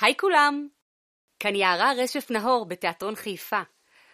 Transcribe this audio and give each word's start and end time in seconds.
היי 0.00 0.16
כולם! 0.16 0.68
כאן 1.40 1.54
יערה 1.54 1.92
רשף 1.96 2.30
נהור 2.30 2.66
בתיאטרון 2.66 3.14
חיפה, 3.14 3.60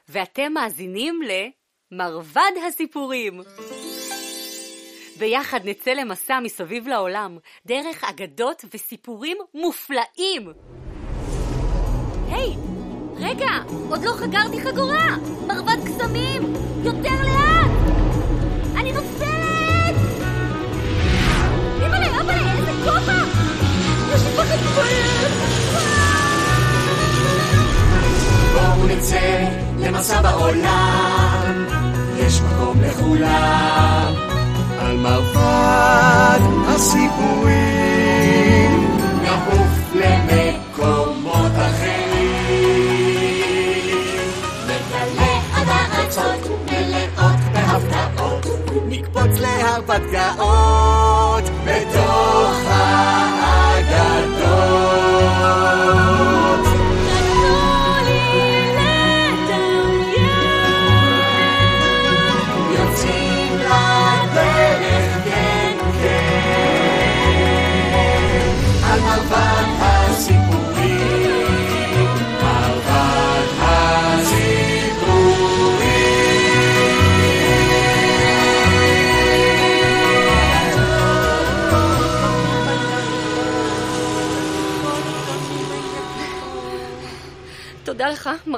ואתם 0.08 0.52
מאזינים 0.52 1.20
ל"מרבד 1.22 2.50
הסיפורים". 2.68 3.40
ביחד 5.18 5.60
נצא 5.64 5.90
למסע 5.90 6.40
מסביב 6.40 6.88
לעולם, 6.88 7.38
דרך 7.66 8.04
אגדות 8.04 8.64
וסיפורים 8.74 9.36
מופלאים! 9.54 10.52
היי, 12.28 12.56
רגע, 13.16 13.50
עוד 13.90 14.04
לא 14.04 14.12
חגרתי 14.12 14.60
חגורה! 14.60 15.16
מרבד 15.46 15.76
קסמים! 15.86 16.42
יותר 16.84 17.22
לאט! 17.24 17.70
אני 18.76 18.92
נופלת! 18.92 19.96
אימא'לה, 21.82 22.20
אבא'לה, 22.20 22.52
איזה 22.58 22.72
כובע! 22.84 23.24
יש 24.14 24.22
לי 24.22 24.32
פחד 24.36 24.58
בואו 24.74 25.23
נצא 28.88 29.44
למסע 29.78 30.22
בעולם, 30.22 31.66
יש 32.18 32.40
מקום 32.40 32.82
לכולם. 32.82 34.33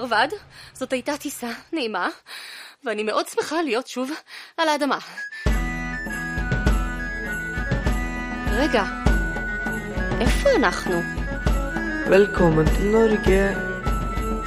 מרבד. 0.07 0.29
זאת 0.73 0.93
הייתה 0.93 1.17
טיסה 1.17 1.51
נעימה, 1.73 2.09
ואני 2.85 3.03
מאוד 3.03 3.29
שמחה 3.29 3.62
להיות 3.62 3.87
שוב 3.87 4.11
על 4.57 4.69
האדמה. 4.69 4.99
רגע, 8.51 8.84
איפה 10.21 10.49
אנחנו? 10.57 11.01
Velkommen 12.07 12.67
til 12.67 12.95
Norge. 12.95 13.57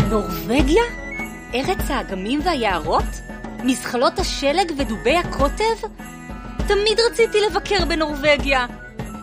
נורבגיה? 0.09 0.83
ארץ 1.53 1.89
האגמים 1.89 2.39
והיערות? 2.43 3.03
מזחלות 3.63 4.19
השלג 4.19 4.71
ודובי 4.77 5.17
הקוטב? 5.17 5.87
תמיד 6.67 6.99
רציתי 7.11 7.37
לבקר 7.49 7.85
בנורבגיה. 7.85 8.65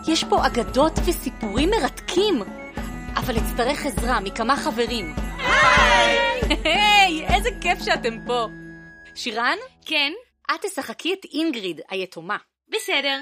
יש 0.07 0.23
פה 0.23 0.47
אגדות 0.47 0.93
וסיפורים 1.05 1.69
מרתקים, 1.69 2.41
אבל 3.15 3.37
אצטרך 3.37 3.85
עזרה 3.85 4.19
מכמה 4.19 4.55
חברים. 4.55 5.26
היי! 5.63 6.39
היי, 6.63 7.35
איזה 7.35 7.49
כיף 7.61 7.79
שאתם 7.85 8.17
פה. 8.25 8.47
שירן? 9.15 9.57
כן, 9.85 10.13
את 10.55 10.65
תשחקי 10.65 11.13
את 11.13 11.25
אינגריד, 11.33 11.81
היתומה. 11.89 12.37
בסדר. 12.69 13.19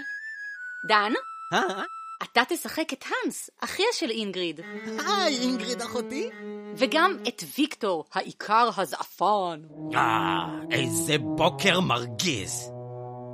דן? 0.87 1.13
אה? 1.53 1.83
אתה 2.23 2.41
תשחק 2.47 2.93
את 2.93 3.05
הנס, 3.05 3.49
אחיה 3.61 3.85
של 3.93 4.09
אינגריד. 4.09 4.59
היי, 5.07 5.37
אינגריד 5.39 5.81
אחותי. 5.81 6.29
וגם 6.75 7.17
את 7.27 7.43
ויקטור, 7.57 8.05
העיקר 8.13 8.69
הזעפן. 8.77 9.61
אה, 9.95 10.45
איזה 10.71 11.17
בוקר 11.17 11.79
מרגיז. 11.79 12.71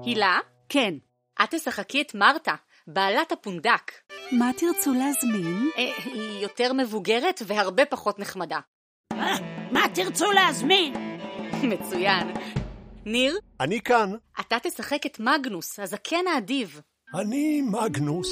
הילה? 0.06 0.40
כן, 0.70 0.94
את 1.44 1.56
תשחקי 1.56 2.02
את 2.02 2.16
מרתה, 2.16 2.56
בעלת 2.88 3.32
הפונדק. 3.32 3.92
מה 4.32 4.52
תרצו 4.58 4.94
להזמין? 4.94 5.70
אה, 5.78 5.92
היא 6.04 6.44
יותר 6.44 6.74
מבוגרת 6.74 7.42
והרבה 7.48 7.86
פחות 7.86 8.20
נחמדה. 8.20 8.60
מה 9.72 9.82
תרצו 9.94 10.32
להזמין? 10.32 10.94
מצוין. 11.64 12.28
ניר, 13.06 13.38
אני 13.60 13.82
כאן. 13.82 14.12
אתה 14.40 14.58
תשחק 14.64 15.06
את 15.06 15.20
מגנוס, 15.20 15.80
הזקן 15.80 16.28
האדיב. 16.34 16.82
אני 17.16 17.62
מגנוס, 17.62 18.30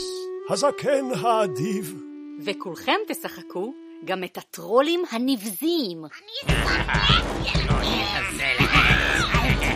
הזקן 0.50 1.06
האדיב. 1.22 2.02
וכולכם 2.46 2.98
תשחקו 3.08 3.74
גם 4.06 4.24
את 4.24 4.38
הטרולים 4.38 5.04
הנבזיים. 5.12 6.04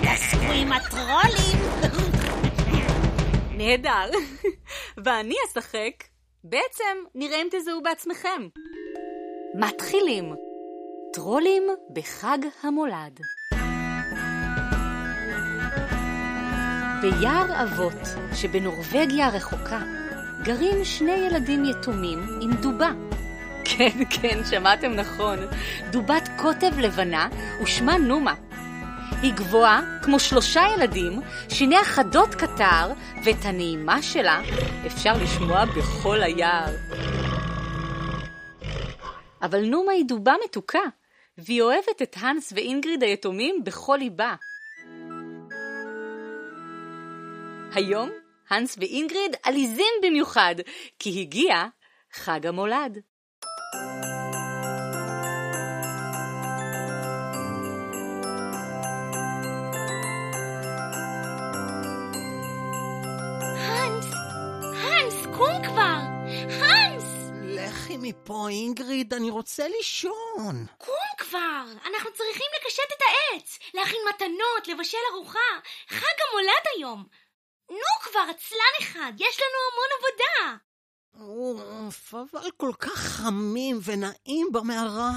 תתעסקו 0.01 0.51
עם 0.55 0.71
הטרולים. 0.71 1.57
נהדר. 3.57 4.09
ואני 5.03 5.35
אשחק. 5.47 6.03
בעצם, 6.43 6.97
נראה 7.15 7.41
אם 7.41 7.47
תזהו 7.51 7.83
בעצמכם. 7.83 8.47
מתחילים. 9.59 10.52
טרולים 11.13 11.63
בחג 11.93 12.37
המולד. 12.63 13.19
ביער 17.01 17.63
אבות 17.63 18.07
שבנורבגיה 18.35 19.27
הרחוקה 19.27 19.81
גרים 20.43 20.85
שני 20.85 21.11
ילדים 21.11 21.65
יתומים 21.65 22.19
עם 22.41 22.51
דובה. 22.53 22.91
כן, 23.65 23.97
כן, 24.09 24.39
שמעתם 24.49 24.91
נכון. 24.91 25.37
דובת 25.91 26.29
קוטב 26.37 26.79
לבנה 26.79 27.27
ושמה 27.63 27.97
נומה. 27.97 28.33
היא 29.21 29.33
גבוהה 29.33 29.81
כמו 30.03 30.19
שלושה 30.19 30.61
ילדים, 30.77 31.21
שיניה 31.49 31.83
חדות 31.83 32.35
קטר, 32.35 32.93
ואת 33.23 33.45
הנעימה 33.45 34.01
שלה 34.01 34.41
אפשר 34.85 35.13
לשמוע 35.23 35.65
בכל 35.65 36.23
היער. 36.23 36.73
אבל 39.41 39.65
נומה 39.65 39.91
היא 39.91 40.05
דובה 40.05 40.33
מתוקה, 40.45 40.79
והיא 41.37 41.61
אוהבת 41.61 42.01
את 42.03 42.15
הנס 42.19 42.53
ואינגריד 42.55 43.03
היתומים 43.03 43.63
בכל 43.63 43.97
ליבה. 43.99 44.35
היום 47.73 48.09
הנס 48.49 48.75
ואינגריד 48.79 49.35
עליזים 49.43 49.93
במיוחד, 50.03 50.55
כי 50.99 51.21
הגיע 51.21 51.65
חג 52.13 52.47
המולד. 52.47 52.97
הנס! 63.55 64.05
הנס, 64.61 65.25
קום 65.37 65.63
כבר! 65.63 65.99
הנס! 66.49 67.31
לכי 67.43 67.97
מפה, 67.97 68.47
אינגריד, 68.49 69.13
אני 69.13 69.29
רוצה 69.29 69.67
לישון. 69.67 70.65
קום 70.77 71.02
כבר! 71.33 71.63
אנחנו 71.85 72.09
צריכים 72.13 72.45
לקשט 72.55 72.91
את 72.97 73.01
העץ, 73.01 73.59
להכין 73.73 73.99
מתנות, 74.09 74.67
לבשל 74.67 74.97
ארוחה. 75.13 75.39
חג 75.89 76.15
המולד 76.29 76.63
היום. 76.75 77.05
נו 77.69 78.01
כבר, 78.01 78.19
עצלן 78.29 78.73
אחד, 78.81 79.11
יש 79.17 79.39
לנו 79.39 79.59
המון 79.69 79.89
עבודה. 79.97 80.57
אוף, 81.19 82.13
אבל 82.13 82.51
כל 82.57 82.71
כך 82.79 82.97
חמים 82.97 83.79
ונעים 83.83 84.47
במערה. 84.51 85.11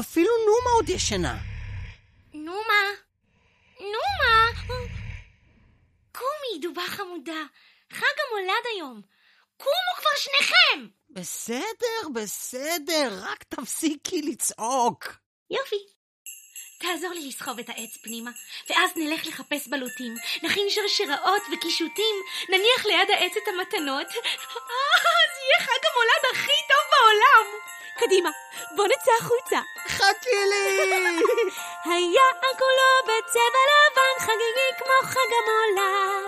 אפילו 0.00 0.30
נומה 0.46 0.70
עוד 0.74 0.88
ישנה. 0.88 1.38
נו 2.34 2.52
מה? 2.52 2.84
נו 3.80 3.98
מה? 4.18 4.46
קומי, 6.12 6.60
דובה 6.62 6.82
חמודה. 6.86 7.42
חג 7.92 8.16
המולד 8.28 8.64
היום. 8.74 9.02
קומו 9.56 9.92
כבר 9.96 10.10
שניכם! 10.16 10.95
בסדר, 11.10 12.08
בסדר, 12.14 13.08
רק 13.22 13.42
תפסיקי 13.42 14.22
לצעוק. 14.22 15.04
יופי. 15.50 15.76
תעזור 16.80 17.10
לי 17.10 17.28
לסחוב 17.28 17.58
את 17.58 17.68
העץ 17.68 17.96
פנימה, 18.02 18.30
ואז 18.70 18.90
נלך 18.96 19.26
לחפש 19.26 19.68
בלוטים, 19.68 20.14
נכין 20.42 20.66
שרשראות 20.70 21.42
וקישוטים, 21.52 22.16
נניח 22.48 22.86
ליד 22.86 23.10
העץ 23.10 23.36
את 23.36 23.48
המתנות. 23.48 24.06
אה, 24.06 24.96
זה 25.34 25.40
יהיה 25.46 25.66
חג 25.66 25.82
המולד 25.86 26.24
הכי 26.32 26.58
טוב 26.68 26.84
בעולם! 26.92 27.46
קדימה, 27.98 28.30
בוא 28.76 28.86
נצא 28.86 29.10
החוצה. 29.20 29.60
חכי 29.88 30.36
לי! 30.50 30.78
היער 31.90 32.40
כולו 32.58 32.92
בצבע 33.02 33.62
לבן, 33.70 34.26
חגיגי 34.26 34.70
כמו 34.78 35.10
חג 35.10 35.30
המולד. 35.38 36.25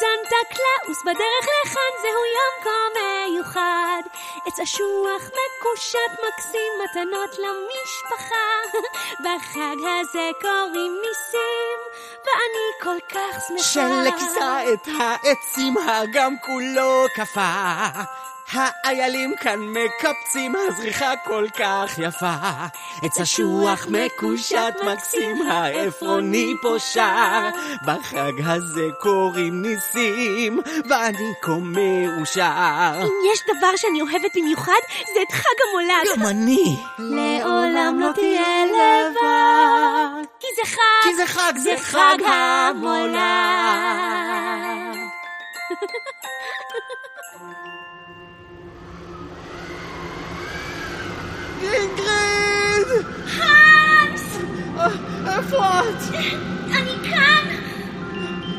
סנטה 0.00 0.40
קלאוס 0.54 1.02
בדרך 1.02 1.44
לכאן, 1.64 1.92
זהו 2.02 2.24
יום 2.36 2.62
קסום. 2.62 3.04
מיוחד. 3.34 4.02
עץ 4.46 4.60
אשוח 4.60 5.22
מקושט 5.22 6.12
מקסים 6.26 6.72
מתנות 6.84 7.30
למשפחה. 7.38 8.78
בחג 9.24 9.76
הזה 9.78 10.30
קוראים 10.40 10.96
ניסים, 11.02 11.78
ואני 12.24 12.82
כל 12.82 13.14
כך 13.14 13.42
שמחה. 13.48 13.62
שלכיסה 13.62 14.72
את 14.72 14.88
העצים 15.00 15.78
האגם 15.78 16.34
כולו 16.40 17.04
קפא. 17.14 17.88
האיילים 18.54 19.34
כאן 19.40 19.60
מקפצים, 19.60 20.54
הזריחה 20.56 21.12
כל 21.24 21.46
כך 21.54 21.98
יפה. 21.98 22.34
עץ 23.02 23.20
אשוח 23.20 23.86
מקושט 23.90 24.74
מקסים, 24.86 25.42
העפרוני 25.42 26.54
פה 26.62 26.76
שר. 26.78 27.48
בחג 27.86 28.32
הזה 28.46 28.88
קוראים 29.00 29.62
ניסים, 29.62 30.60
ואני 30.88 31.32
כה 31.42 31.52
מאושר. 31.52 32.92
אם 33.02 33.32
יש 33.32 33.40
דבר 33.56 33.76
שאני 33.76 34.00
אוהבת 34.00 34.36
במיוחד, 34.36 34.80
זה 35.14 35.22
את 35.28 35.32
חג 35.32 35.56
המולד. 35.68 36.16
גם 36.16 36.26
אני. 36.26 36.76
לעולם 36.98 38.00
לא 38.00 38.12
תהיה 38.14 38.64
לבד. 38.66 40.24
כי 40.40 40.46
זה 40.56 40.62
חג, 40.70 41.02
כי 41.02 41.14
זה 41.14 41.26
חג, 41.26 41.52
זה 41.56 41.74
חג 41.78 42.18
המולד. 42.26 43.14
אינגריד! 51.72 53.06
האנס! 53.38 54.38
אה, 54.78 54.86
איפה 55.36 55.80
את? 55.80 56.14
אני 56.70 57.10
כאן! 57.10 57.56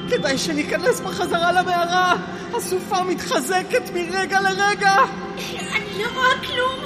כדאי 0.09 0.37
שניכנס 0.37 0.99
בחזרה 0.99 1.51
למערה. 1.51 2.15
הסופה 2.53 3.03
מתחזקת 3.03 3.89
מרגע 3.93 4.41
לרגע. 4.41 4.95
אני 5.75 6.03
לא 6.03 6.07
רואה 6.13 6.39
כלום. 6.47 6.79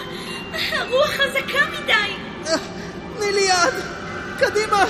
הרוח 0.72 1.10
חזקה 1.10 1.66
מדי. 1.82 2.14
אה, 2.48 2.58
תני 3.18 3.32
לי 3.32 3.42
יד. 3.42 3.74
קדימה. 4.40 4.86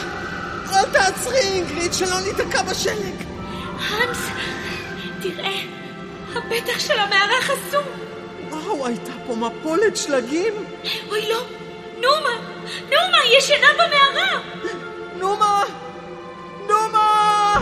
אל 0.73 0.85
תעצרי, 0.91 1.39
אינגריד, 1.39 1.93
שלא 1.93 2.19
ניתקע 2.19 2.61
בשלג. 2.61 3.15
האנס, 3.79 4.17
תראה, 5.21 5.61
הפתח 6.35 6.79
של 6.79 6.99
המערה 6.99 7.41
חסום. 7.41 8.08
וואו, 8.69 8.87
הייתה 8.87 9.11
פה 9.27 9.35
מפולת 9.35 9.97
שלגים. 9.97 10.53
אוי 11.09 11.29
לא, 11.29 11.41
נומה, 11.95 12.35
נומה, 12.83 13.17
היא 13.23 13.37
ישנה 13.37 13.67
במערה. 13.73 14.41
נומה! 15.15 15.63
נומה! 16.67 17.59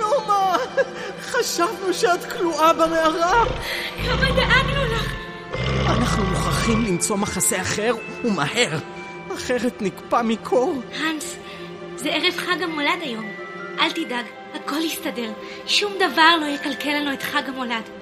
נומה! 0.00 0.56
חשבנו 1.22 1.94
שאת 1.94 2.32
כלואה 2.32 2.72
במערה. 2.72 3.44
כמה 4.06 4.30
דאגנו 4.30 4.84
לך. 4.94 5.12
אנחנו 5.86 6.24
מוכרחים 6.24 6.84
למצוא 6.84 7.16
מחסה 7.16 7.60
אחר, 7.60 7.94
ומהר. 8.24 8.78
אחרת 9.34 9.82
נקפא 9.82 10.22
מקור. 10.24 10.82
האנס, 11.00 11.36
זה 11.96 12.10
ערב 12.10 12.36
חג 12.36 12.62
המולד 12.62 13.00
היום. 13.00 13.30
אל 13.80 13.92
תדאג, 13.92 14.24
הכל 14.54 14.80
יסתדר. 14.80 15.32
שום 15.66 15.92
דבר 15.96 16.36
לא 16.40 16.46
יקלקל 16.46 16.90
לנו 16.90 17.12
את 17.12 17.22
חג 17.22 17.42
המולד. 17.48 18.01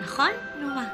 נכון, 0.00 0.30
נומה? 0.60 0.84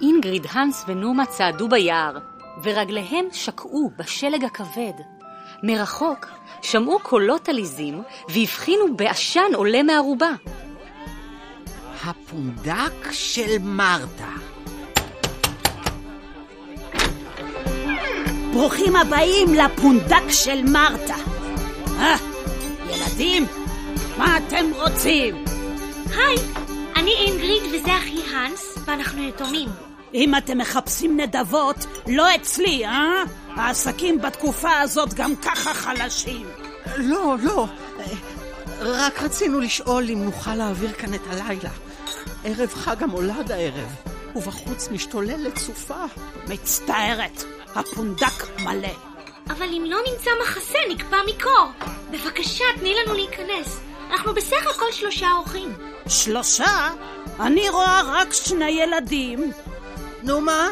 אינגריד, 0.00 0.46
האנס 0.50 0.84
ונומה 0.88 1.26
צעדו 1.26 1.68
ביער, 1.68 2.18
ורגליהם 2.62 3.26
שקעו 3.32 3.90
בשלג 3.98 4.44
הכבד. 4.44 4.92
מרחוק 5.62 6.26
שמעו 6.62 6.98
קולות 7.02 7.48
עליזים 7.48 8.02
והבחינו 8.28 8.96
בעשן 8.96 9.50
עולה 9.54 9.82
מערובה. 9.82 10.30
הפונדק 12.04 13.10
של 13.12 13.58
מרתה. 13.60 14.30
ברוכים 18.52 18.96
הבאים 18.96 19.54
לפונדק 19.54 20.28
של 20.30 20.62
מרתה. 20.62 21.16
אה, 21.98 22.16
ילדים, 22.90 23.46
מה 24.18 24.36
אתם 24.36 24.64
רוצים? 24.74 25.45
היי, 26.14 26.36
אני 26.96 27.10
אינגריד 27.10 27.62
וזה 27.62 27.98
אחי 27.98 28.34
האנס, 28.34 28.78
ואנחנו 28.84 29.22
יתומים. 29.28 29.68
אם 30.14 30.34
אתם 30.34 30.58
מחפשים 30.58 31.20
נדבות, 31.20 31.76
לא 32.06 32.34
אצלי, 32.34 32.86
אה? 32.86 33.22
העסקים 33.56 34.22
בתקופה 34.22 34.78
הזאת 34.80 35.14
גם 35.14 35.36
ככה 35.36 35.74
חלשים. 35.74 36.46
לא, 36.96 37.36
לא. 37.42 37.66
רק 38.80 39.22
רצינו 39.22 39.60
לשאול 39.60 40.10
אם 40.10 40.24
נוכל 40.24 40.54
להעביר 40.54 40.92
כאן 40.92 41.14
את 41.14 41.20
הלילה. 41.30 41.70
ערב 42.44 42.74
חג 42.74 43.02
המולד 43.02 43.52
הערב, 43.52 43.94
ובחוץ 44.36 44.88
משתוללת 44.90 45.58
סופה. 45.58 46.04
מצטערת, 46.48 47.44
הפונדק 47.74 48.60
מלא. 48.64 48.94
אבל 49.50 49.68
אם 49.68 49.84
לא 49.86 49.98
נמצא 50.10 50.30
מחסה, 50.42 50.78
נקפא 50.90 51.16
מקור. 51.26 51.90
בבקשה, 52.10 52.64
תני 52.78 52.94
לנו 52.94 53.14
להיכנס. 53.14 53.85
אנחנו 54.10 54.34
בסך 54.34 54.66
הכל 54.76 54.92
שלושה 54.92 55.32
אורחים. 55.38 55.72
שלושה? 56.08 56.90
אני 57.40 57.68
רואה 57.70 58.02
רק 58.06 58.32
שני 58.32 58.70
ילדים. 58.70 59.52
נו 60.22 60.40
מה? 60.40 60.68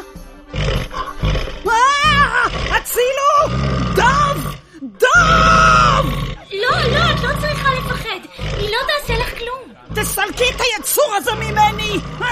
אה! 1.67 2.45
הצילו! 2.77 3.57
דב! 3.95 4.37
דב! 4.81 6.05
לא, 6.53 6.69
לא, 6.71 7.11
את 7.11 7.23
לא 7.23 7.29
צריכה 7.41 7.69
לפחד. 7.73 8.19
היא 8.37 8.69
לא 8.69 8.77
תעשה 8.87 9.19
לך 9.19 9.37
כלום. 9.39 9.61
תסלקי 9.95 10.43
את 10.55 10.61
היצור 10.61 11.13
הזה 11.17 11.31
ממני! 11.35 11.99
אה! 12.21 12.27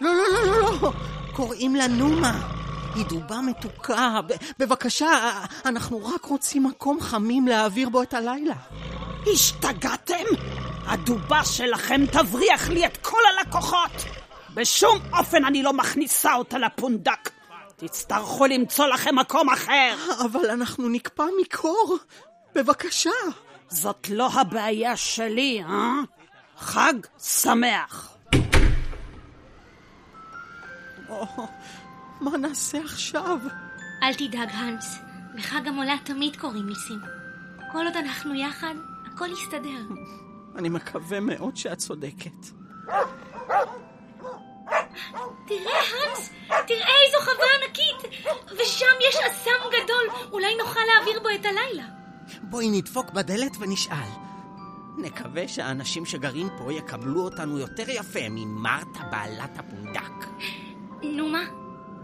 לא, 0.00 0.10
לא, 0.14 0.22
לא, 0.32 0.60
לא, 0.62 0.72
לא. 0.82 0.92
קוראים 1.32 1.76
לה 1.76 1.86
נומה. 1.86 2.32
היא 2.94 3.04
דובה 3.04 3.36
מתוקה. 3.40 4.20
ב- 4.26 4.32
בבקשה, 4.58 5.30
אנחנו 5.64 6.06
רק 6.14 6.24
רוצים 6.24 6.64
מקום 6.64 7.00
חמים 7.00 7.48
להעביר 7.48 7.88
בו 7.88 8.02
את 8.02 8.14
הלילה. 8.14 8.54
השתגעתם? 9.32 10.24
הדובה 10.86 11.44
שלכם 11.44 12.06
תבריח 12.06 12.68
לי 12.68 12.86
את 12.86 12.96
כל 12.96 13.20
הלקוחות. 13.28 14.04
בשום 14.54 14.98
אופן 15.18 15.44
אני 15.44 15.62
לא 15.62 15.72
מכניסה 15.72 16.34
אותה 16.34 16.58
לפונדק. 16.58 17.30
תצטרכו 17.76 18.46
למצוא 18.46 18.86
לכם 18.86 19.18
מקום 19.18 19.50
אחר. 19.50 19.94
אבל 20.24 20.50
אנחנו 20.50 20.88
נקפא 20.88 21.24
מקור. 21.40 21.98
בבקשה. 22.54 23.10
זאת 23.68 24.08
לא 24.10 24.28
הבעיה 24.32 24.96
שלי, 24.96 25.62
אה? 25.68 25.94
חג 26.58 26.94
שמח. 27.18 28.16
או, 31.08 31.26
מה 32.20 32.36
נעשה 32.36 32.78
עכשיו? 32.84 33.38
אל 34.02 34.14
תדאג, 34.14 34.48
האנס. 34.52 34.98
בחג 35.36 35.68
המולד 35.68 35.98
תמיד 36.04 36.36
קוראים 36.36 36.66
ניסים. 36.66 36.98
כל 37.72 37.86
עוד 37.86 37.96
אנחנו 37.96 38.34
יחד, 38.34 38.74
הכל 39.14 39.28
יסתדר. 39.32 39.82
אני 40.56 40.68
מקווה 40.68 41.20
מאוד 41.20 41.56
שאת 41.56 41.78
צודקת. 41.78 42.46
תראה, 45.46 45.72
האנס, 45.74 46.30
תראה 46.66 46.94
איזו 47.06 47.18
חווה 47.20 47.46
ענקית! 47.62 48.26
ושם 48.46 48.94
יש 49.08 49.16
אסם 49.16 49.50
גדול, 49.68 50.28
אולי 50.32 50.56
נוכל 50.56 50.80
להעביר 50.94 51.20
בו 51.22 51.28
את 51.28 51.46
הלילה. 51.46 51.84
בואי 52.42 52.70
נדפוק 52.70 53.10
בדלת 53.10 53.56
ונשאל. 53.60 54.08
נקווה 54.98 55.48
שהאנשים 55.48 56.06
שגרים 56.06 56.48
פה 56.58 56.72
יקבלו 56.72 57.20
אותנו 57.20 57.58
יותר 57.58 57.90
יפה 57.90 58.28
ממרתה 58.30 59.00
בעלת 59.10 59.58
הפונדק. 59.58 60.26
נו 61.02 61.28
מה? 61.28 61.44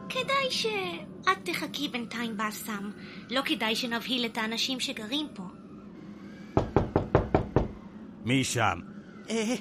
כדאי 0.08 0.50
שאת 0.50 1.38
תחכי 1.44 1.88
בינתיים 1.88 2.36
באסם. 2.36 2.90
לא 3.30 3.42
כדאי 3.44 3.76
שנבהיל 3.76 4.26
את 4.26 4.38
האנשים 4.38 4.80
שגרים 4.80 5.28
פה. 5.34 5.42
מי 8.28 8.44
שם? 8.44 8.80
אה, 9.30 9.54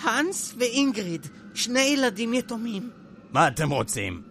הנס 0.00 0.54
ואינגריד, 0.58 1.26
שני 1.54 1.80
ילדים 1.80 2.34
יתומים. 2.34 2.90
מה 3.30 3.48
אתם 3.48 3.70
רוצים? 3.70 4.22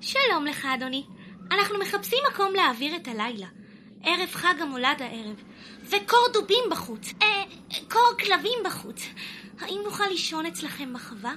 שלום 0.00 0.46
לך, 0.46 0.64
אדוני. 0.64 1.04
אנחנו 1.50 1.78
מחפשים 1.78 2.18
מקום 2.32 2.54
להעביר 2.54 2.96
את 2.96 3.08
הלילה. 3.08 3.46
ערב 4.02 4.28
חג 4.32 4.54
המולד 4.60 4.96
הערב. 5.02 5.36
וקור 5.84 6.26
דובים 6.32 6.64
בחוץ. 6.70 7.12
אה, 7.22 7.42
קור 7.88 8.12
כלבים 8.18 8.58
בחוץ. 8.64 9.02
האם 9.60 9.80
נוכל 9.84 10.06
לישון 10.10 10.46
אצלכם 10.46 10.92
בחווה? 10.92 11.34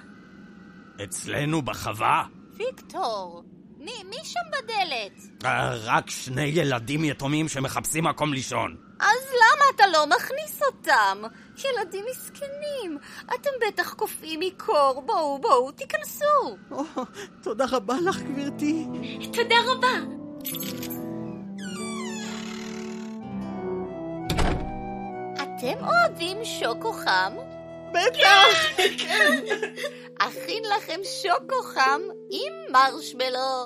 אצלנו 1.04 1.62
בחווה? 1.62 2.24
ויקטור, 2.58 3.44
מי, 3.78 3.92
מי 4.10 4.18
שם 4.24 4.40
בדלת? 4.52 5.46
אה, 5.46 5.76
רק 5.76 6.10
שני 6.10 6.46
ילדים 6.46 7.06
יתומים 7.06 7.48
שמחפשים 7.48 8.04
מקום 8.04 8.34
לישון. 8.34 8.78
אז 9.00 9.34
למה 9.34 9.64
אתה 9.76 9.84
לא 9.94 10.06
מכניס 10.08 10.62
אותם? 10.62 11.22
ילדים 11.64 12.06
מסכנים, 12.12 12.98
אתם 13.36 13.50
בטח 13.68 13.94
קופאים 13.94 14.40
מקור. 14.40 15.04
בואו, 15.06 15.40
בואו, 15.40 15.72
תיכנסו. 15.72 16.58
תודה 17.44 17.66
רבה 17.72 17.96
לך, 18.02 18.22
גברתי. 18.22 18.86
תודה 19.34 19.56
רבה. 19.68 20.16
אתם 25.36 25.86
אוהבים 25.86 26.38
שוקו 26.44 26.94
חם? 26.94 27.34
בטח! 27.92 28.78
כן. 28.98 29.44
אכין 30.20 30.64
לכם 30.78 31.00
שוקו 31.22 31.64
חם 31.64 32.02
עם 32.32 32.74
מרשמלו. 32.74 33.66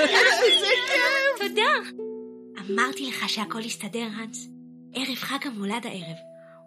איזה 0.00 0.66
כיף! 0.86 1.48
תודה. 1.48 2.02
אמרתי 2.70 3.06
לך 3.10 3.28
שהכל 3.28 3.60
יסתדר, 3.60 4.08
האנס. 4.16 4.48
ערב 4.94 5.14
חג 5.14 5.46
המולד 5.46 5.86
הערב, 5.86 6.16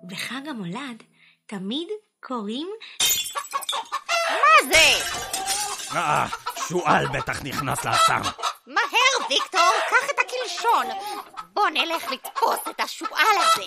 ובחג 0.04 0.48
המולד 0.50 1.04
תמיד 1.46 1.88
קוראים... 2.24 2.68
מה 4.30 4.72
זה? 4.72 5.04
אה, 5.96 6.26
שועל 6.68 7.08
בטח 7.08 7.42
נכנס 7.44 7.86
לאסם. 7.86 8.22
מהר, 8.68 9.28
ויקטור, 9.30 9.72
קח 9.90 10.10
את 10.12 10.20
הקלשון. 10.20 10.86
בוא 11.54 11.70
נלך 11.70 12.12
לתפוס 12.12 12.60
את 12.70 12.80
השועל 12.82 13.36
הזה. 13.38 13.64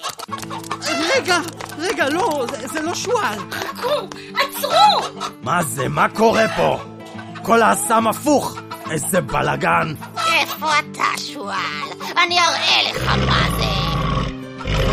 רגע, 1.15 1.39
רגע, 1.79 2.09
לא, 2.09 2.47
זה, 2.51 2.67
זה 2.69 2.81
לא 2.81 2.95
שועל. 2.95 3.39
חכו! 3.51 4.09
עצרו! 4.41 5.21
מה 5.43 5.63
זה? 5.63 5.89
מה 5.89 6.09
קורה 6.09 6.45
פה? 6.57 6.79
כל 7.43 7.63
האסם 7.63 8.07
הפוך! 8.07 8.57
איזה 8.91 9.21
בלאגן! 9.21 9.95
איפה 10.33 10.67
אתה, 10.79 11.19
שועל? 11.19 11.89
אני 12.17 12.39
אראה 12.41 12.91
לך 12.91 13.09
מה 13.29 13.51
זה. 13.59 13.84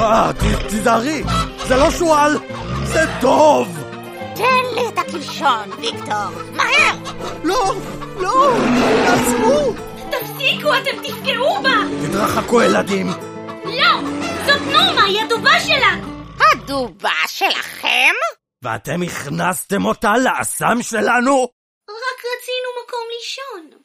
אה, 0.02 0.32
תיזהרי! 0.70 1.24
זה 1.68 1.76
לא 1.78 1.92
שועל! 1.92 2.38
זה 2.84 3.06
דוב! 3.22 3.78
תן 4.36 4.76
לי 4.76 4.88
את 4.88 4.98
הקלשון, 4.98 5.70
ויקטור. 5.80 6.52
מהר! 6.54 6.96
לא, 7.44 7.76
לא, 8.20 8.54
תעצרו! 9.06 9.74
תפסיקו, 10.12 10.70
אתם 10.78 11.04
תפגעו 11.04 11.62
בה! 11.64 12.08
תתרחקו 12.08 12.62
ילדים! 12.62 13.08
לא! 13.66 14.02
זאת 14.46 14.62
נורמה, 14.62 15.04
היא 15.04 15.22
הדובה 15.22 15.60
שלנו! 15.60 16.24
הדובה 16.54 17.10
שלכם? 17.28 18.14
ואתם 18.64 19.02
הכנסתם 19.02 19.86
אותה 19.86 20.14
לאסם 20.18 20.82
שלנו? 20.82 21.44
רק 21.90 22.20
רצינו 22.20 22.70
מקום 22.86 23.00
לישון. 23.20 23.82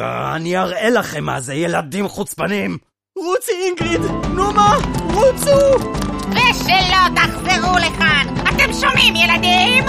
אה, 0.00 0.36
אני 0.36 0.58
אראה 0.58 0.90
לכם 0.90 1.24
מה 1.24 1.40
זה, 1.40 1.54
ילדים 1.54 2.08
חוצפנים! 2.08 2.78
רוצי 3.24 3.52
אינגריד, 3.52 4.00
נו 4.34 4.52
מה, 4.52 4.76
רוצו! 5.14 5.90
ושלא 6.30 7.14
תחזרו 7.16 7.78
לכאן! 7.78 8.34
אתם 8.42 8.72
שומעים, 8.72 9.16
ילדים? 9.16 9.84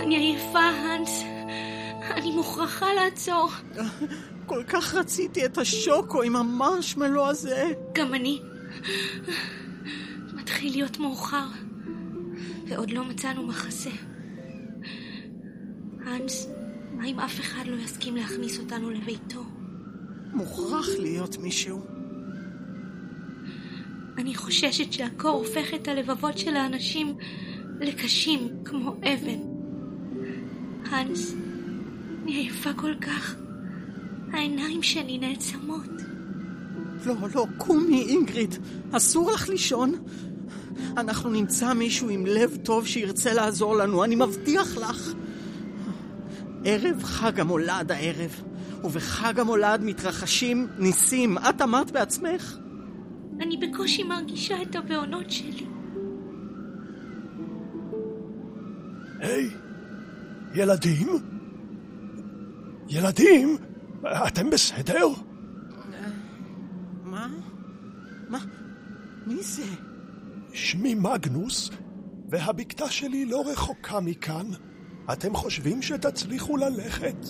אני 0.00 0.16
עייפה, 0.16 0.58
האנס. 0.58 1.22
אני 2.10 2.30
מוכרחה 2.30 2.86
לעצור. 2.94 3.50
כל 4.46 4.62
כך 4.68 4.94
רציתי 4.94 5.44
את 5.44 5.58
השוקו 5.58 6.22
עם 6.22 6.36
המרשמלו 6.36 7.26
הזה. 7.28 7.72
גם 7.94 8.14
אני. 8.14 8.42
מתחיל 10.32 10.72
להיות 10.72 10.98
מאוחר, 10.98 11.46
ועוד 12.68 12.90
לא 12.90 13.04
מצאנו 13.04 13.46
מחסה. 13.46 13.90
האנס, 16.06 16.48
מה 17.00 17.06
אם 17.06 17.20
אף 17.20 17.40
אחד 17.40 17.66
לא 17.66 17.76
יסכים 17.76 18.16
להכניס 18.16 18.58
אותנו 18.58 18.90
לביתו? 18.90 19.44
מוכרח 20.32 20.88
להיות 20.98 21.38
מישהו. 21.38 21.80
אני 24.18 24.34
חוששת 24.34 24.92
שהקור 24.92 25.30
הופך 25.30 25.74
את 25.74 25.88
הלבבות 25.88 26.38
של 26.38 26.56
האנשים 26.56 27.16
לקשים 27.80 28.48
כמו 28.64 28.90
אבן. 28.90 29.40
האנס, 30.90 31.34
אני 32.22 32.32
עייפה 32.32 32.72
כל 32.72 32.94
כך. 33.00 33.34
העיניים 34.32 34.82
שלי 34.82 35.18
נעצמות. 35.18 35.90
לא, 37.06 37.14
לא, 37.34 37.46
קומי, 37.58 38.06
אינגריד. 38.08 38.54
אסור 38.92 39.32
לך 39.32 39.48
לישון. 39.48 39.94
אנחנו 40.96 41.30
נמצא 41.30 41.72
מישהו 41.72 42.08
עם 42.08 42.26
לב 42.26 42.56
טוב 42.62 42.86
שירצה 42.86 43.34
לעזור 43.34 43.76
לנו, 43.76 44.04
אני 44.04 44.16
מבטיח 44.16 44.76
לך. 44.76 45.12
ערב 46.64 47.02
חג 47.02 47.40
המולד 47.40 47.92
הערב, 47.92 48.42
ובחג 48.84 49.40
המולד 49.40 49.80
מתרחשים 49.84 50.68
ניסים. 50.78 51.38
את 51.38 51.62
אמרת 51.62 51.90
בעצמך. 51.90 52.56
אני 53.40 53.56
בקושי 53.56 54.02
מרגישה 54.02 54.62
את 54.62 54.76
הבעונות 54.76 55.30
שלי. 55.30 55.66
היי, 59.18 59.50
ילדים? 60.54 61.08
ילדים? 62.88 63.56
אתם 64.26 64.50
בסדר? 64.50 65.06
מה? 67.04 67.28
מה? 68.28 68.38
מי 69.26 69.42
זה? 69.42 69.64
שמי 70.52 70.94
מגנוס, 70.94 71.70
והבקתה 72.28 72.90
שלי 72.90 73.26
לא 73.26 73.42
רחוקה 73.52 74.00
מכאן. 74.00 74.46
אתם 75.12 75.34
חושבים 75.34 75.82
שתצליחו 75.82 76.56
ללכת? 76.56 77.26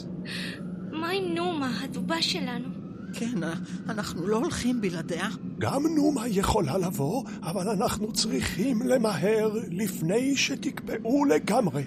מה 0.92 1.08
עם 1.08 1.34
נומה, 1.34 1.80
הדובה 1.80 2.22
שלנו? 2.22 2.68
כן, 3.12 3.38
אנחנו 3.88 4.26
לא 4.26 4.36
הולכים 4.36 4.80
בלעדיה. 4.80 5.28
גם 5.58 5.86
נומה 5.96 6.28
יכולה 6.28 6.78
לבוא, 6.78 7.24
אבל 7.42 7.68
אנחנו 7.68 8.12
צריכים 8.12 8.82
למהר 8.82 9.50
לפני 9.70 10.36
שתקפאו 10.36 11.24
לגמרי. 11.24 11.84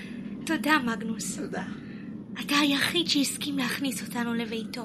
תודה, 0.46 0.78
מגנוס. 0.86 1.36
תודה. 1.36 1.64
אתה 2.40 2.54
היחיד 2.54 3.08
שהסכים 3.08 3.58
להכניס 3.58 4.02
אותנו 4.02 4.34
לביתו. 4.34 4.82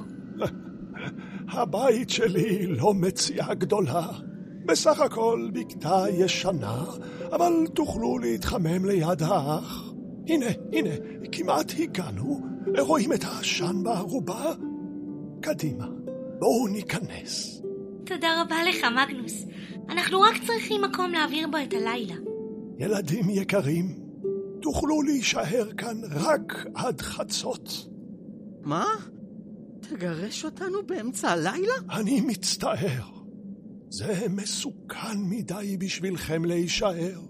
הבית 1.57 2.09
שלי 2.09 2.67
לא 2.67 2.93
מציאה 2.93 3.53
גדולה. 3.53 4.07
בסך 4.65 4.99
הכל 4.99 5.49
בקתה 5.53 6.05
ישנה, 6.09 6.83
אבל 7.31 7.53
תוכלו 7.73 8.17
להתחמם 8.17 8.85
ליד 8.85 9.23
האח. 9.23 9.87
הנה, 10.27 10.45
הנה, 10.73 10.89
כמעט 11.31 11.73
הגענו. 11.79 12.41
רואים 12.79 13.13
את 13.13 13.23
העשן 13.23 13.83
בערובה? 13.83 14.53
קדימה, 15.41 15.87
בואו 16.39 16.67
ניכנס. 16.67 17.61
תודה 18.05 18.41
רבה 18.41 18.55
לך, 18.69 18.77
מגנוס. 18.83 19.45
אנחנו 19.89 20.21
רק 20.21 20.33
צריכים 20.47 20.81
מקום 20.81 21.11
להעביר 21.11 21.47
בו 21.47 21.57
את 21.57 21.73
הלילה. 21.73 22.15
ילדים 22.79 23.29
יקרים, 23.29 23.85
תוכלו 24.61 25.01
להישאר 25.01 25.71
כאן 25.77 25.97
רק 26.11 26.65
עד 26.75 27.01
חצות. 27.01 27.87
מה? 28.61 28.85
תגרש 29.79 30.45
אותנו 30.45 30.83
באמצע 30.85 31.29
הלילה? 31.29 31.73
אני 31.91 32.21
מצטער. 32.21 33.03
זה 33.89 34.25
מסוכן 34.29 35.17
מדי 35.29 35.77
בשבילכם 35.79 36.45
להישאר. 36.45 37.21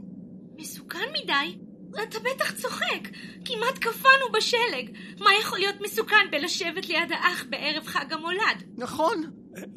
מסוכן 0.60 1.06
מדי? 1.24 1.67
אתה 2.04 2.20
בטח 2.20 2.52
צוחק. 2.52 3.10
כמעט 3.46 3.78
קפאנו 3.80 4.26
בשלג. 4.34 4.98
מה 5.20 5.30
יכול 5.42 5.60
להיות 5.60 5.76
מסוכן 5.82 6.32
בלשבת 6.32 6.88
ליד 6.90 7.12
האח 7.12 7.46
בערב 7.50 7.86
חג 7.86 8.14
המולד? 8.14 8.64
נכון. 8.78 9.24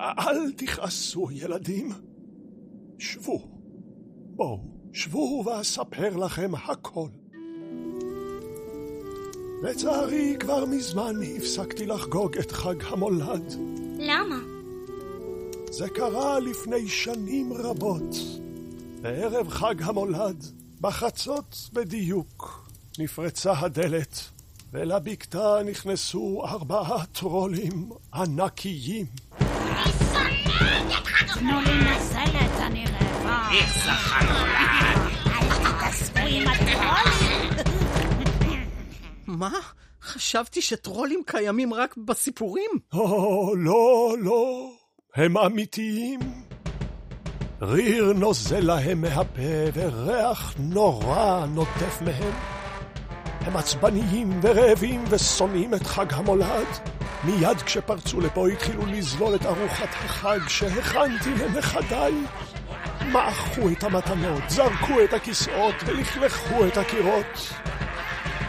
אל 0.00 0.52
תכעסו, 0.56 1.28
ילדים. 1.30 1.92
שבו. 2.98 3.48
בואו, 4.36 4.58
שבו 4.92 5.44
ואספר 5.46 6.16
לכם 6.16 6.54
הכל. 6.54 7.08
לצערי, 9.62 10.36
כבר 10.40 10.64
מזמן 10.64 11.14
הפסקתי 11.36 11.86
לחגוג 11.86 12.38
את 12.38 12.52
חג 12.52 12.84
המולד. 12.84 13.54
למה? 13.98 14.36
זה 15.70 15.88
קרה 15.88 16.40
לפני 16.40 16.88
שנים 16.88 17.52
רבות. 17.52 18.16
בערב 19.00 19.48
חג 19.48 19.82
המולד, 19.82 20.44
בחצות 20.80 21.70
בדיוק, 21.72 22.68
נפרצה 22.98 23.52
הדלת, 23.58 24.20
ולבקתה 24.72 25.56
נכנסו 25.66 26.42
ארבעה 26.46 27.06
טרולים 27.06 27.90
ענקיים. 28.14 29.06
תנו 31.34 31.60
לי 31.60 31.74
נזלת, 31.74 32.60
אני 32.60 32.84
רעבה. 32.84 33.48
איך 33.52 33.88
אל 35.26 35.48
תתעסקו 35.58 36.18
עם 36.18 36.48
הטרולים. 36.48 37.66
מה? 39.26 39.52
חשבתי 40.02 40.62
שטרולים 40.62 41.22
קיימים 41.26 41.74
רק 41.74 41.96
בסיפורים. 41.96 42.70
או, 42.92 43.54
לא, 43.56 44.14
לא, 44.20 44.70
הם 45.14 45.38
אמיתיים. 45.38 46.20
ריר 47.62 48.12
נוזל 48.12 48.60
להם 48.60 49.00
מהפה 49.00 49.42
וריח 49.74 50.54
נורא 50.58 51.46
נוטף 51.46 52.02
מהם. 52.02 52.32
הם 53.40 53.56
עצבניים 53.56 54.40
ורעבים 54.42 55.04
ושונאים 55.08 55.74
את 55.74 55.86
חג 55.86 56.06
המולד. 56.10 56.66
מיד 57.24 57.62
כשפרצו 57.62 58.20
לפה 58.20 58.48
התחילו 58.48 58.86
לזלול 58.86 59.34
את 59.34 59.46
ארוחת 59.46 59.88
החג 60.04 60.38
שהכנתי 60.48 61.30
לנכדיי. 61.34 62.12
מעכו 63.12 63.68
את 63.68 63.84
המתנות, 63.84 64.42
זרקו 64.48 65.04
את 65.04 65.12
הכיסאות 65.12 65.74
ולכלכו 65.86 66.66
את 66.66 66.76
הקירות. 66.76 67.52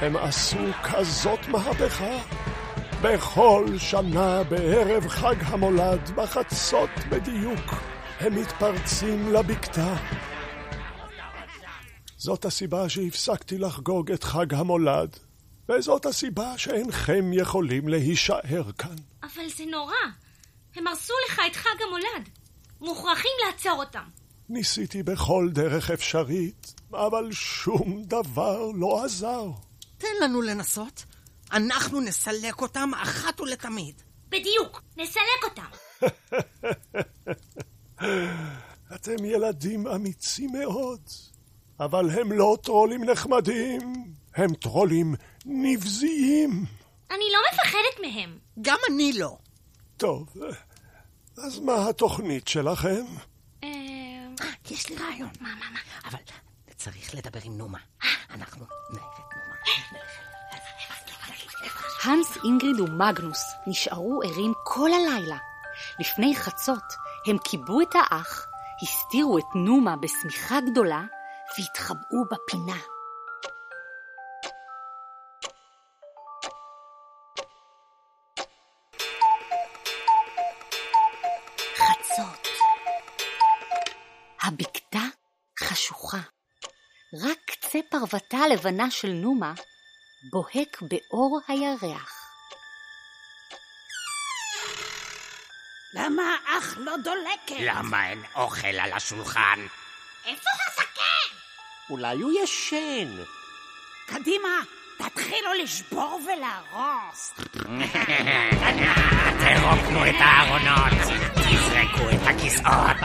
הם 0.02 0.16
עשו 0.18 0.68
כזאת 0.84 1.48
מהפכה. 1.48 2.18
בכל 3.02 3.66
שנה 3.78 4.44
בערב 4.44 5.08
חג 5.08 5.36
המולד, 5.42 6.12
בחצות 6.16 6.90
בדיוק, 7.10 7.91
הם 8.22 8.36
מתפרצים 8.36 9.34
לבקתה. 9.34 9.96
זאת 12.18 12.46
הסיבה 12.46 12.90
שהפסקתי 12.90 13.58
לחגוג 13.58 14.12
את 14.12 14.24
חג 14.24 14.54
המולד, 14.54 15.18
וזאת 15.70 16.06
הסיבה 16.06 16.58
שאינכם 16.58 17.34
יכולים 17.34 17.88
להישאר 17.88 18.72
כאן. 18.78 18.96
אבל 19.24 19.50
זה 19.58 19.66
נורא. 19.66 19.94
הם 20.76 20.88
הרסו 20.88 21.14
לך 21.28 21.42
את 21.52 21.56
חג 21.56 21.82
המולד. 21.88 22.30
מוכרחים 22.82 23.32
לעצור 23.46 23.84
אותם. 23.84 24.04
ניסיתי 24.50 25.04
בכל 25.04 25.50
דרך 25.52 25.92
אפשרית, 25.92 26.74
אבל 26.94 27.32
שום 27.32 28.04
דבר 28.04 28.72
לא 28.76 29.04
עזר. 29.04 29.46
תן 29.98 30.08
לנו 30.24 30.42
לנסות. 30.42 31.06
אנחנו 31.54 32.02
נסלק 32.02 32.62
אותם 32.62 32.92
אחת 33.04 33.42
ולתמיד. 33.42 34.02
בדיוק, 34.30 34.82
נסלק 34.98 35.44
אותם. 35.44 35.70
אתם 38.96 39.26
ילדים 39.26 39.88
אמיצים 39.88 40.52
מאוד, 40.52 41.02
אבל 41.80 42.10
הם 42.10 42.32
לא 42.32 42.58
טרולים 42.64 43.04
נחמדים, 43.04 44.14
הם 44.36 44.54
טרולים 44.54 45.16
נבזיים. 45.46 46.66
אני 47.12 47.24
לא 47.34 47.40
מפחדת 47.54 48.02
מהם. 48.02 48.38
גם 48.62 48.78
אני 48.90 49.14
לא. 49.14 49.38
טוב, 49.98 50.34
אז 51.38 51.60
מה 51.60 51.90
התוכנית 51.90 52.48
שלכם? 52.48 53.06
אה... 53.64 53.70
יש 54.72 54.90
לי 54.90 54.96
רעיון. 54.96 55.30
מה, 55.42 55.50
מה, 55.60 55.66
מה? 55.74 56.10
אבל 56.10 56.20
צריך 56.76 57.16
לדבר 57.16 57.40
עם 57.44 57.58
נומה. 57.58 57.80
אנחנו 58.30 58.66
נלך 58.92 59.04
את 59.20 59.36
נומה. 59.36 59.56
הנס, 62.04 62.38
אינגריד 62.44 62.80
ומגנוס 62.80 63.44
נשארו 63.68 64.22
ערים 64.24 64.54
כל 64.64 64.90
הלילה. 64.94 65.38
לפני 66.00 66.36
חצות 66.36 66.84
הם 67.28 67.38
כיבו 67.44 67.82
את 67.82 67.96
האח, 67.96 68.48
הסתירו 68.84 69.38
את 69.38 69.56
נומה 69.56 69.96
בשמיכה 69.96 70.60
גדולה 70.72 71.02
והתחבאו 71.58 72.24
בפינה. 72.32 72.80
חצות. 81.76 82.48
הבקתה 84.44 85.00
חשוכה. 85.60 86.18
רק 87.24 87.38
קצה 87.46 87.80
פרוותה 87.90 88.38
הלבנה 88.38 88.92
של 88.92 89.12
נומה 89.12 89.54
בוהק 90.32 90.82
באור 90.82 91.40
הירח. 91.48 92.21
למה 95.94 96.24
האח 96.46 96.78
לא 96.78 96.98
דולקת? 96.98 97.56
למה 97.60 98.10
אין 98.10 98.24
אוכל 98.36 98.68
על 98.68 98.94
השולחן? 98.94 99.60
איפה 100.26 100.50
הזקן? 100.68 101.36
אולי 101.90 102.22
הוא 102.22 102.32
ישן. 102.44 103.24
קדימה, 104.06 104.48
תתחילו 104.98 105.54
לשבור 105.64 106.22
ולהרוס. 106.26 107.34
תרוקנו 109.42 110.06
את 110.10 110.16
הארונות, 110.20 110.94
תזרקו 111.34 112.10
את 112.10 112.28
הכיסאות. 112.28 112.98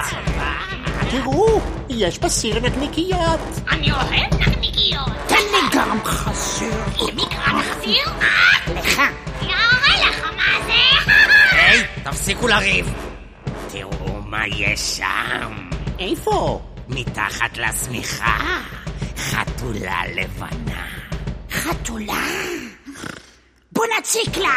תראו, 1.10 1.60
יש 1.88 2.18
בסיר 2.18 2.60
נקניקיות. 2.60 3.40
אני 3.68 3.92
אוהב 3.92 4.34
נקניקיות. 4.34 5.08
תן 5.28 5.34
לי 5.34 5.78
גם 5.78 6.04
חזיר. 6.04 6.74
נקרא 7.14 7.52
מחזיר? 7.52 8.04
לך. 8.74 9.00
תפסיקו 12.10 12.48
לריב. 12.48 12.94
תראו 13.68 14.22
מה 14.22 14.46
יש 14.46 14.80
שם. 14.80 15.68
איפה? 15.98 16.62
מתחת 16.88 17.56
לשמיכה, 17.56 18.36
חתולה 19.16 20.00
לבנה. 20.14 20.86
חתולה. 21.50 22.22
בוא 23.72 23.84
נציק 23.98 24.36
לה. 24.36 24.54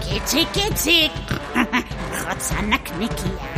קיציק 0.00 0.48
קיציק. 0.52 1.12
רוצה 2.28 2.60
נקניקיה? 2.60 3.50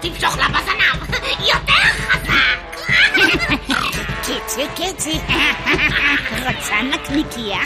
תמשוך 0.00 0.38
לה 0.38 0.48
בזנב. 0.48 1.14
יותר 1.40 1.88
חזק. 2.08 2.76
קיציק 4.26 4.70
קיציק. 4.76 5.22
רוצה 6.46 6.82
נקניקיה? 6.82 7.58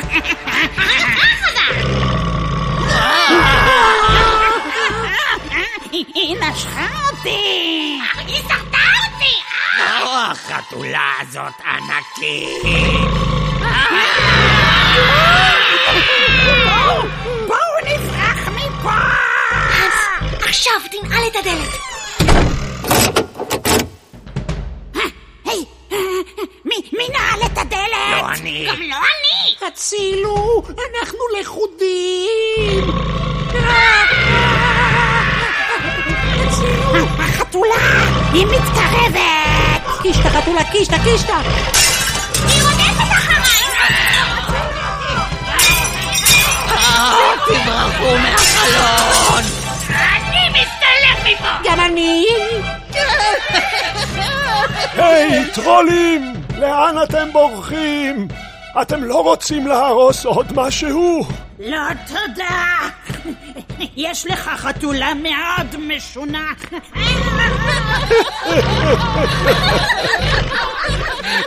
היא 5.91 6.37
נשכה 6.37 6.89
אותי. 7.11 7.99
היא 8.27 8.43
שרדה 8.43 8.79
אותי. 9.05 9.37
או, 10.03 10.11
החתולה 10.31 11.13
הזאת 11.21 11.61
ענקית. 11.65 13.13
חתולה, 40.43 40.65
קישטה, 40.65 40.97
קישטה! 41.05 41.39
היא 42.49 42.63
רודפת 42.63 43.13
אחריי. 43.13 43.63
תברחו 47.47 48.19
מהחלון! 48.19 49.43
אני 49.91 50.49
מסתלק 50.49 51.33
מפה. 51.33 51.49
גם 51.65 51.81
אני! 51.81 52.27
היי, 54.97 55.51
טרולים! 55.55 56.33
לאן 56.59 56.95
אתם 57.03 57.33
בורחים? 57.33 58.29
אתם 58.83 59.05
לא 59.05 59.23
רוצים 59.23 59.67
להרוס 59.67 60.25
עוד 60.25 60.53
משהו? 60.55 61.27
לא 61.59 61.79
תודה! 62.07 62.89
יש 63.97 64.27
לך 64.27 64.51
חתולה 64.57 65.15
מאוד 65.15 65.77
משונה! 65.79 66.45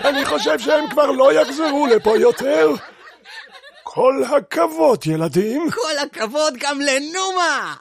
אני 0.05 0.25
חושב 0.25 0.59
שהם 0.59 0.89
כבר 0.89 1.11
לא 1.11 1.33
יחזרו 1.33 1.87
לפה 1.87 2.17
יותר. 2.17 2.69
כל 3.83 4.23
הכבוד, 4.37 5.07
ילדים. 5.07 5.69
כל 5.71 5.97
הכבוד 6.03 6.53
גם 6.59 6.79
לנומה! 6.81 7.75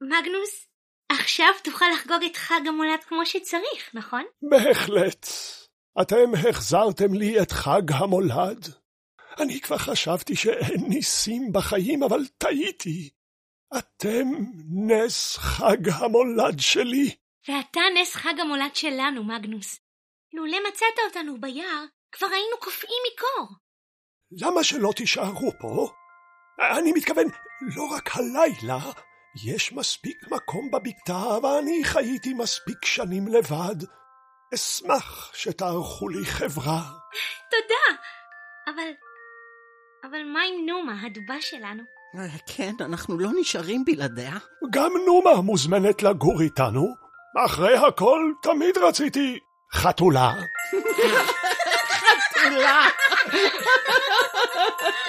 מגנוס, 0.00 0.66
עכשיו 1.08 1.48
תוכל 1.64 1.84
לחגוג 1.94 2.24
את 2.30 2.36
חג 2.36 2.60
המולד 2.68 3.04
כמו 3.08 3.26
שצריך, 3.26 3.90
נכון? 3.94 4.22
בהחלט. 4.42 5.26
אתם 6.00 6.34
החזרתם 6.48 7.14
לי 7.14 7.42
את 7.42 7.52
חג 7.52 7.82
המולד. 7.92 8.66
אני 9.40 9.60
כבר 9.60 9.78
חשבתי 9.78 10.36
שאין 10.36 10.80
ניסים 10.88 11.52
בחיים, 11.52 12.02
אבל 12.02 12.20
טעיתי. 12.38 13.10
אתם 13.78 14.28
נס 14.70 15.36
חג 15.36 15.88
המולד 15.88 16.60
שלי. 16.60 17.14
ואתה 17.48 17.80
נס 17.94 18.14
חג 18.14 18.40
המולד 18.40 18.76
שלנו, 18.76 19.24
מגנוס. 19.24 19.80
לולא 20.32 20.58
מצאת 20.68 20.98
אותנו 21.08 21.40
ביער, 21.40 21.84
כבר 22.12 22.26
היינו 22.26 22.56
קופאים 22.60 23.02
מקור. 23.12 23.56
למה 24.40 24.64
שלא 24.64 24.92
תישארו 24.96 25.52
פה? 25.60 25.90
אני 26.78 26.92
מתכוון, 26.92 27.26
לא 27.76 27.82
רק 27.96 28.10
הלילה, 28.16 28.92
יש 29.46 29.72
מספיק 29.72 30.16
מקום 30.30 30.70
בבקתה, 30.70 31.38
ואני 31.42 31.84
חייתי 31.84 32.34
מספיק 32.34 32.84
שנים 32.84 33.28
לבד. 33.28 33.86
אשמח 34.54 35.34
שתערכו 35.34 36.08
לי 36.08 36.24
חברה. 36.24 36.80
תודה. 37.50 38.02
אבל... 38.66 38.90
אבל 40.04 40.22
מה 40.24 40.40
עם 40.42 40.66
נומה, 40.66 41.02
הדובה 41.02 41.40
שלנו? 41.40 41.82
אה, 42.18 42.38
כן, 42.56 42.72
אנחנו 42.80 43.18
לא 43.18 43.28
נשארים 43.40 43.84
בלעדיה. 43.84 44.36
גם 44.70 44.92
נומה 45.06 45.40
מוזמנת 45.40 46.02
לגור 46.02 46.40
איתנו. 46.42 47.05
אחרי 47.44 47.76
הכל, 47.76 48.30
תמיד 48.42 48.78
רציתי 48.78 49.38
חתולה. 49.74 50.32
חתולה! 51.90 52.86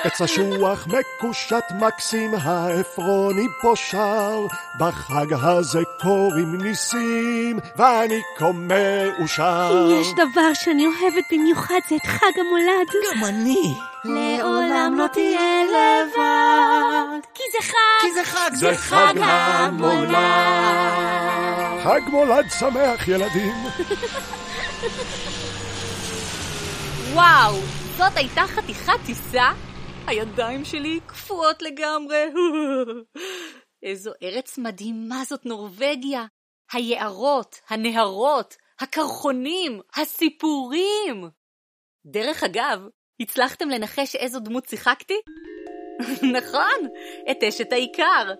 עץ 0.03 0.21
אשוח 0.21 0.87
מקושט 0.87 1.63
מקסים, 1.79 2.31
העפרוני 2.43 3.47
פה 3.61 3.73
שר. 3.75 4.45
בחג 4.79 5.33
הזה 5.33 5.79
קוראים 6.01 6.61
ניסים, 6.61 7.59
ואני 7.77 8.21
כה 8.37 8.51
מאושר. 8.51 9.69
אם 9.71 10.01
יש 10.01 10.07
דבר 10.13 10.53
שאני 10.53 10.85
אוהבת 10.85 11.23
במיוחד 11.31 11.79
זה 11.89 11.95
את 11.95 12.05
חג 12.05 12.39
המולד. 12.39 12.87
גם 13.11 13.25
אני. 13.25 13.73
לעולם 14.05 14.95
לא 14.97 15.07
תהיה 15.07 15.63
לבד. 15.63 17.19
כי 17.33 17.43
זה 17.51 17.67
חג. 17.67 18.01
כי 18.01 18.11
זה 18.11 18.23
חג. 18.23 18.49
זה 18.53 18.75
חג 18.75 19.13
המולד. 19.17 21.26
חג 21.87 22.01
מולד 22.11 22.45
שמח, 22.59 23.07
ילדים. 23.07 23.53
וואו, 27.13 27.53
זאת 27.97 28.11
הייתה 28.15 28.41
חתיכת 28.47 28.93
טיסה? 29.05 29.51
הידיים 30.07 30.65
שלי 30.65 30.99
קפואות 31.05 31.61
לגמרי. 31.61 32.25
איזו 33.83 34.11
ארץ 34.23 34.57
מדהימה 34.57 35.23
זאת 35.27 35.45
נורבגיה. 35.45 36.25
היערות, 36.71 37.61
הנהרות, 37.69 38.55
הקרחונים, 38.79 39.81
הסיפורים. 39.95 41.29
דרך 42.05 42.43
אגב, 42.43 42.81
הצלחתם 43.21 43.69
לנחש 43.69 44.15
איזו 44.15 44.39
דמות 44.39 44.65
שיחקתי? 44.65 45.17
נכון, 46.37 46.89
את 47.31 47.43
אשת 47.43 47.71
העיקר. 47.71 48.33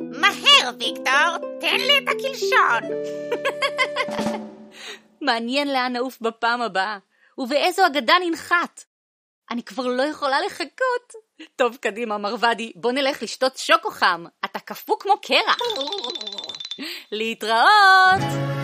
מהר, 0.00 0.70
ויקטור, 0.78 1.58
תן 1.60 1.76
לי 1.76 1.98
את 1.98 2.08
הקלשון. 2.08 2.82
מעניין 5.26 5.68
לאן 5.68 5.92
נעוף 5.92 6.20
בפעם 6.20 6.62
הבאה, 6.62 6.98
ובאיזו 7.38 7.86
אגדה 7.86 8.14
ננחת. 8.26 8.84
אני 9.50 9.62
כבר 9.62 9.86
לא 9.86 10.02
יכולה 10.02 10.40
לחכות. 10.40 11.12
טוב, 11.56 11.76
קדימה, 11.76 12.18
מרוודי, 12.18 12.72
בוא 12.76 12.92
נלך 12.92 13.22
לשתות 13.22 13.56
שוקו 13.56 13.90
חם. 13.90 14.24
אתה 14.44 14.58
קפוא 14.58 14.96
כמו 15.00 15.14
קרח. 15.22 15.58
להתראות! 17.12 18.59